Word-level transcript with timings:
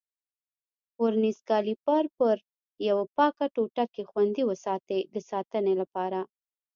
ورنیز 1.01 1.39
کالیپر 1.49 2.03
پر 2.17 2.37
یوه 2.87 3.05
پاکه 3.15 3.45
ټوټه 3.55 3.85
کې 3.93 4.03
خوندي 4.09 4.43
وساتئ 4.49 5.01
د 5.13 5.15
ساتنې 5.29 5.73
لپاره. 5.81 6.19